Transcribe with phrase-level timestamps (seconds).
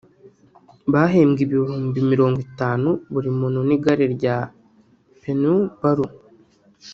[0.93, 4.37] bahembwe ibihumbi mirongo itanu buri muntu n’igare rya
[5.19, 6.11] Pneu– Ballon